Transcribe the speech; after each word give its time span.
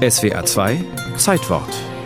SWA 0.00 0.42
2 0.42 0.78
Zeitwort 1.16 1.99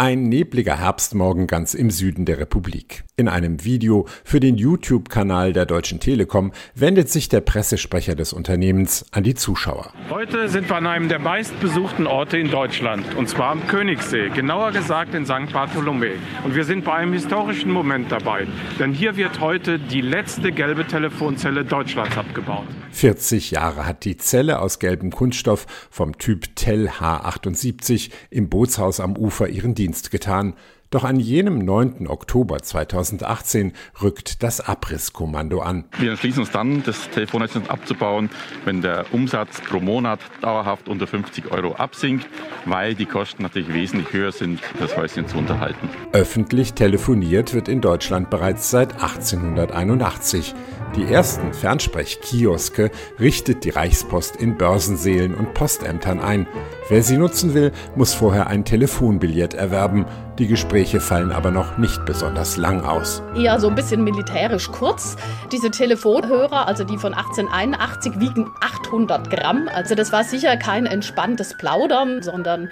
Ein 0.00 0.28
nebliger 0.28 0.78
Herbstmorgen 0.78 1.48
ganz 1.48 1.74
im 1.74 1.90
Süden 1.90 2.24
der 2.24 2.38
Republik. 2.38 3.02
In 3.16 3.26
einem 3.26 3.64
Video 3.64 4.06
für 4.22 4.38
den 4.38 4.56
YouTube-Kanal 4.56 5.52
der 5.52 5.66
Deutschen 5.66 5.98
Telekom 5.98 6.52
wendet 6.76 7.10
sich 7.10 7.28
der 7.28 7.40
Pressesprecher 7.40 8.14
des 8.14 8.32
Unternehmens 8.32 9.06
an 9.10 9.24
die 9.24 9.34
Zuschauer. 9.34 9.92
Heute 10.08 10.48
sind 10.50 10.68
wir 10.68 10.76
an 10.76 10.86
einem 10.86 11.08
der 11.08 11.18
meistbesuchten 11.18 12.06
Orte 12.06 12.38
in 12.38 12.48
Deutschland, 12.48 13.16
und 13.16 13.28
zwar 13.28 13.50
am 13.50 13.66
Königssee, 13.66 14.28
genauer 14.28 14.70
gesagt 14.70 15.16
in 15.16 15.26
St. 15.26 15.52
Bartholomä. 15.52 16.12
Und 16.44 16.54
wir 16.54 16.62
sind 16.62 16.84
bei 16.84 16.92
einem 16.92 17.12
historischen 17.12 17.72
Moment 17.72 18.12
dabei, 18.12 18.46
denn 18.78 18.92
hier 18.92 19.16
wird 19.16 19.40
heute 19.40 19.80
die 19.80 20.00
letzte 20.00 20.52
gelbe 20.52 20.86
Telefonzelle 20.86 21.64
Deutschlands 21.64 22.16
abgebaut. 22.16 22.68
40 22.92 23.50
Jahre 23.50 23.84
hat 23.84 24.04
die 24.04 24.16
Zelle 24.16 24.60
aus 24.60 24.78
gelbem 24.78 25.10
Kunststoff 25.10 25.66
vom 25.90 26.18
Typ 26.18 26.54
TEL 26.54 26.88
H78 26.88 28.10
im 28.30 28.48
Bootshaus 28.48 29.00
am 29.00 29.16
Ufer 29.16 29.48
ihren 29.48 29.74
Dienst 29.74 29.87
Dienst 29.88 30.10
getan, 30.10 30.52
doch 30.90 31.04
an 31.04 31.20
jenem 31.20 31.58
9. 31.58 32.08
Oktober 32.08 32.58
2018 32.58 33.72
rückt 34.02 34.42
das 34.42 34.60
Abrisskommando 34.60 35.60
an. 35.60 35.84
Wir 35.98 36.10
entschließen 36.10 36.40
uns 36.40 36.50
dann, 36.50 36.82
das 36.82 37.10
Telefonnetz 37.10 37.56
abzubauen, 37.68 38.30
wenn 38.64 38.80
der 38.80 39.06
Umsatz 39.12 39.60
pro 39.60 39.80
Monat 39.80 40.20
dauerhaft 40.40 40.88
unter 40.88 41.06
50 41.06 41.50
Euro 41.50 41.74
absinkt, 41.74 42.26
weil 42.64 42.94
die 42.94 43.06
Kosten 43.06 43.42
natürlich 43.42 43.72
wesentlich 43.72 44.12
höher 44.12 44.32
sind, 44.32 44.60
das 44.78 44.96
Häuschen 44.96 45.26
zu 45.28 45.38
unterhalten. 45.38 45.88
Öffentlich 46.12 46.72
telefoniert 46.74 47.52
wird 47.52 47.68
in 47.68 47.80
Deutschland 47.80 48.30
bereits 48.30 48.70
seit 48.70 48.94
1881. 48.94 50.54
Die 50.96 51.04
ersten 51.04 51.52
Fernsprechkioske 51.52 52.90
richtet 53.20 53.64
die 53.64 53.70
Reichspost 53.70 54.36
in 54.36 54.56
Börsenseelen 54.56 55.34
und 55.34 55.52
Postämtern 55.52 56.20
ein. 56.20 56.46
Wer 56.88 57.02
sie 57.02 57.18
nutzen 57.18 57.52
will, 57.52 57.72
muss 57.94 58.14
vorher 58.14 58.46
ein 58.46 58.64
Telefonbillett 58.64 59.52
erwerben. 59.52 60.06
Die 60.38 60.46
Gespräche 60.46 60.77
fallen 60.86 61.32
aber 61.32 61.50
noch 61.50 61.78
nicht 61.78 62.04
besonders 62.04 62.56
lang 62.56 62.84
aus. 62.84 63.22
Eher 63.36 63.58
so 63.60 63.68
ein 63.68 63.74
bisschen 63.74 64.04
militärisch 64.04 64.70
kurz. 64.70 65.16
Diese 65.52 65.70
Telefonhörer, 65.70 66.66
also 66.66 66.84
die 66.84 66.98
von 66.98 67.14
1881, 67.14 68.20
wiegen 68.20 68.50
800 68.60 69.30
Gramm. 69.30 69.68
Also 69.74 69.94
das 69.94 70.12
war 70.12 70.24
sicher 70.24 70.56
kein 70.56 70.86
entspanntes 70.86 71.56
Plaudern, 71.56 72.22
sondern 72.22 72.68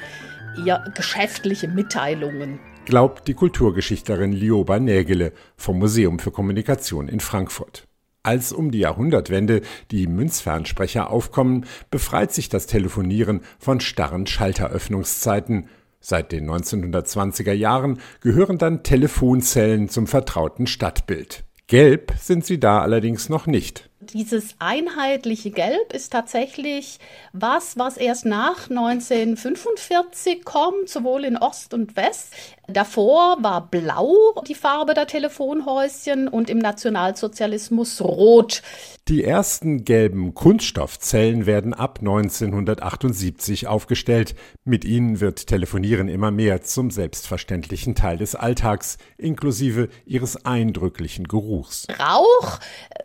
eher 0.65 0.85
geschäftliche 0.95 1.69
Mitteilungen 1.69 2.61
glaubt 2.87 3.27
die 3.27 3.35
Kulturgeschichtlerin 3.35 4.33
Lioba 4.33 4.79
Nägele 4.79 5.33
vom 5.57 5.81
Museum 5.81 6.21
für 6.21 6.31
Kommunikation 6.31 7.09
in 7.09 7.19
Frankfurt. 7.19 7.89
Als 8.23 8.53
um 8.53 8.71
die 8.71 8.79
Jahrhundertwende 8.79 9.61
die 9.91 10.07
Münzfernsprecher 10.07 11.11
aufkommen, 11.11 11.67
befreit 11.91 12.33
sich 12.33 12.49
das 12.49 12.67
Telefonieren 12.67 13.41
von 13.59 13.81
starren 13.81 14.27
Schalteröffnungszeiten. 14.27 15.69
Seit 16.01 16.33
den 16.33 16.49
1920er 16.49 17.53
Jahren 17.53 18.01
gehören 18.21 18.59
dann 18.59 18.83
Telefonzellen 18.83 19.89
zum 19.89 20.07
vertrauten 20.07 20.67
Stadtbild. 20.67 21.45
Gelb 21.69 22.13
sind 22.21 22.47
sie 22.47 22.61
da 22.61 22.81
allerdings 22.81 23.29
noch 23.29 23.47
nicht. 23.47 23.91
Dieses 23.99 24.55
einheitliche 24.61 25.51
Gelb 25.51 25.93
ist 25.93 26.13
tatsächlich 26.13 27.01
was, 27.33 27.77
was 27.77 27.97
erst 27.97 28.25
nach 28.25 28.71
1945 28.71 30.45
kommt, 30.45 30.89
sowohl 30.89 31.25
in 31.25 31.37
Ost 31.37 31.75
und 31.75 31.97
West. 31.97 32.33
Davor 32.69 33.37
war 33.43 33.71
blau 33.71 34.13
die 34.47 34.55
Farbe 34.55 34.95
der 34.95 35.07
Telefonhäuschen 35.07 36.27
und 36.27 36.51
im 36.51 36.59
Nationalsozialismus 36.59 38.01
rot. 38.01 38.63
Die 39.09 39.23
ersten 39.23 39.85
gelben 39.85 40.35
Kunststoffzellen 40.35 41.47
werden 41.47 41.75
ab 41.75 42.01
1978 42.01 43.69
aufgestellt. 43.69 44.35
Mit 44.65 44.85
ihnen 44.85 45.21
wird 45.21 45.47
Telefonieren 45.47 46.09
immer 46.09 46.33
mehr 46.33 46.63
zum 46.63 46.91
selbstverständlichen 46.91 47.95
Teil 47.95 48.19
des 48.19 48.35
Alltags, 48.35 48.99
inklusive 49.17 49.89
ihres 50.07 50.45
eindrücklichen 50.45 51.29
Geruchs. 51.29 51.87
Rauch, 52.01 52.59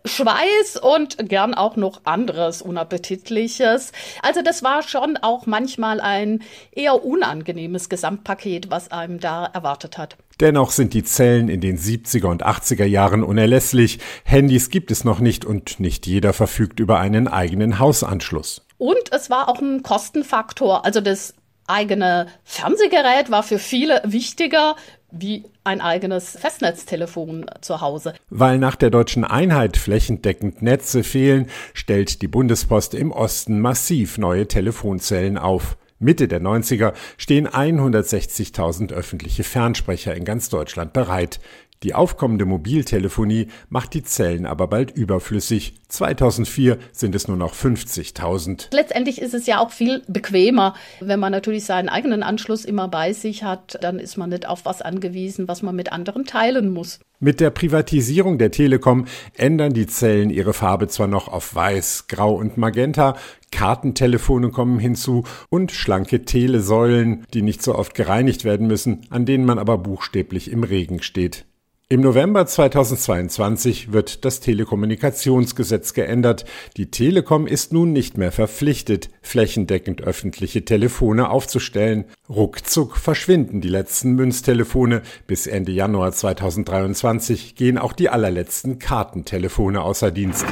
Schweiß 0.03 0.77
und 0.81 1.29
gern 1.29 1.53
auch 1.53 1.75
noch 1.75 2.01
anderes 2.05 2.63
Unappetitliches. 2.63 3.91
Also 4.23 4.41
das 4.41 4.63
war 4.63 4.81
schon 4.81 5.17
auch 5.17 5.45
manchmal 5.45 6.01
ein 6.01 6.41
eher 6.71 7.05
unangenehmes 7.05 7.89
Gesamtpaket, 7.89 8.71
was 8.71 8.89
einem 8.91 9.19
da 9.19 9.50
erwartet 9.53 9.97
hat. 9.97 10.17
Dennoch 10.39 10.71
sind 10.71 10.93
die 10.93 11.03
Zellen 11.03 11.49
in 11.49 11.61
den 11.61 11.77
70er 11.77 12.27
und 12.27 12.45
80er 12.45 12.85
Jahren 12.85 13.23
unerlässlich. 13.23 13.99
Handys 14.23 14.69
gibt 14.69 14.91
es 14.91 15.03
noch 15.03 15.19
nicht 15.19 15.45
und 15.45 15.79
nicht 15.79 16.07
jeder 16.07 16.33
verfügt 16.33 16.79
über 16.79 16.99
einen 16.99 17.27
eigenen 17.27 17.79
Hausanschluss. 17.79 18.65
Und 18.77 19.11
es 19.11 19.29
war 19.29 19.47
auch 19.47 19.61
ein 19.61 19.83
Kostenfaktor. 19.83 20.85
Also 20.85 21.01
das 21.01 21.35
eigene 21.67 22.27
Fernsehgerät 22.43 23.29
war 23.29 23.43
für 23.43 23.59
viele 23.59 24.01
wichtiger 24.05 24.75
wie 25.11 25.45
ein 25.63 25.81
eigenes 25.81 26.37
Festnetztelefon 26.39 27.45
zu 27.61 27.81
Hause. 27.81 28.13
Weil 28.29 28.57
nach 28.57 28.75
der 28.75 28.89
deutschen 28.89 29.23
Einheit 29.23 29.77
flächendeckend 29.77 30.61
Netze 30.61 31.03
fehlen, 31.03 31.47
stellt 31.73 32.21
die 32.21 32.27
Bundespost 32.27 32.93
im 32.93 33.11
Osten 33.11 33.59
massiv 33.59 34.17
neue 34.17 34.47
Telefonzellen 34.47 35.37
auf. 35.37 35.77
Mitte 36.01 36.27
der 36.27 36.41
90er 36.41 36.93
stehen 37.17 37.47
160.000 37.47 38.91
öffentliche 38.91 39.43
Fernsprecher 39.43 40.15
in 40.15 40.25
ganz 40.25 40.49
Deutschland 40.49 40.93
bereit. 40.93 41.39
Die 41.83 41.95
aufkommende 41.95 42.45
Mobiltelefonie 42.45 43.47
macht 43.69 43.95
die 43.95 44.03
Zellen 44.03 44.45
aber 44.45 44.67
bald 44.67 44.91
überflüssig. 44.91 45.73
2004 45.87 46.77
sind 46.91 47.15
es 47.15 47.27
nur 47.27 47.37
noch 47.37 47.55
50.000. 47.55 48.67
Letztendlich 48.71 49.19
ist 49.19 49.33
es 49.33 49.47
ja 49.47 49.59
auch 49.59 49.71
viel 49.71 50.03
bequemer, 50.07 50.75
wenn 50.99 51.19
man 51.19 51.31
natürlich 51.31 51.65
seinen 51.65 51.89
eigenen 51.89 52.21
Anschluss 52.21 52.65
immer 52.65 52.87
bei 52.87 53.13
sich 53.13 53.43
hat, 53.43 53.79
dann 53.81 53.97
ist 53.97 54.15
man 54.15 54.29
nicht 54.29 54.47
auf 54.47 54.65
was 54.65 54.83
angewiesen, 54.83 55.47
was 55.47 55.63
man 55.63 55.75
mit 55.75 55.91
anderen 55.91 56.25
teilen 56.25 56.71
muss. 56.71 56.99
Mit 57.23 57.39
der 57.39 57.51
Privatisierung 57.51 58.39
der 58.39 58.49
Telekom 58.49 59.05
ändern 59.37 59.73
die 59.73 59.85
Zellen 59.85 60.31
ihre 60.31 60.53
Farbe 60.53 60.87
zwar 60.87 61.05
noch 61.05 61.27
auf 61.27 61.53
weiß, 61.53 62.07
grau 62.07 62.33
und 62.33 62.57
magenta, 62.57 63.15
Kartentelefone 63.51 64.49
kommen 64.49 64.79
hinzu 64.79 65.25
und 65.49 65.71
schlanke 65.71 66.25
Telesäulen, 66.25 67.27
die 67.31 67.43
nicht 67.43 67.61
so 67.61 67.75
oft 67.75 67.93
gereinigt 67.93 68.43
werden 68.43 68.65
müssen, 68.65 69.01
an 69.11 69.27
denen 69.27 69.45
man 69.45 69.59
aber 69.59 69.77
buchstäblich 69.77 70.51
im 70.51 70.63
Regen 70.63 71.03
steht. 71.03 71.45
Im 71.91 71.99
November 71.99 72.45
2022 72.45 73.91
wird 73.91 74.23
das 74.23 74.39
Telekommunikationsgesetz 74.39 75.93
geändert. 75.93 76.45
Die 76.77 76.89
Telekom 76.89 77.47
ist 77.47 77.73
nun 77.73 77.91
nicht 77.91 78.17
mehr 78.17 78.31
verpflichtet, 78.31 79.09
flächendeckend 79.21 80.01
öffentliche 80.01 80.63
Telefone 80.63 81.29
aufzustellen. 81.29 82.05
Ruckzuck 82.29 82.95
verschwinden 82.95 83.59
die 83.59 83.67
letzten 83.67 84.13
Münztelefone. 84.13 85.01
Bis 85.27 85.47
Ende 85.47 85.73
Januar 85.73 86.13
2023 86.13 87.55
gehen 87.55 87.77
auch 87.77 87.91
die 87.91 88.07
allerletzten 88.07 88.79
Kartentelefone 88.79 89.81
außer 89.81 90.11
Dienst. 90.11 90.45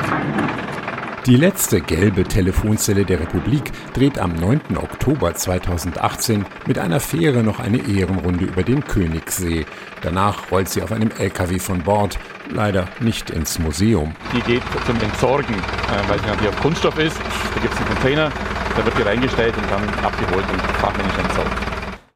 Die 1.29 1.35
letzte 1.35 1.79
gelbe 1.79 2.23
Telefonzelle 2.23 3.05
der 3.05 3.19
Republik 3.19 3.71
dreht 3.93 4.17
am 4.17 4.33
9. 4.33 4.75
Oktober 4.77 5.35
2018 5.35 6.43
mit 6.65 6.79
einer 6.79 6.99
Fähre 6.99 7.43
noch 7.43 7.59
eine 7.59 7.87
Ehrenrunde 7.87 8.45
über 8.45 8.63
den 8.63 8.83
Königssee. 8.83 9.67
Danach 10.01 10.49
rollt 10.49 10.69
sie 10.69 10.81
auf 10.81 10.91
einem 10.91 11.11
LKW 11.11 11.59
von 11.59 11.83
Bord, 11.83 12.17
leider 12.51 12.87
nicht 12.99 13.29
ins 13.29 13.59
Museum. 13.59 14.15
Die 14.35 14.41
geht 14.41 14.63
zum 14.87 14.99
Entsorgen, 15.01 15.53
äh, 15.53 16.09
weil 16.09 16.19
sie 16.19 16.25
natürlich 16.25 16.49
auf 16.49 16.61
Kunststoff 16.61 16.97
ist. 16.97 17.17
Da 17.53 17.61
gibt 17.61 17.75
es 17.75 17.79
einen 17.79 17.89
Container, 17.89 18.31
da 18.75 18.83
wird 18.83 18.97
die 18.97 19.03
reingestellt 19.03 19.53
und 19.55 19.69
dann 19.69 19.83
abgeholt 20.03 20.45
und 20.51 20.61
fachmännisch 20.81 21.17
entsorgt. 21.19 21.78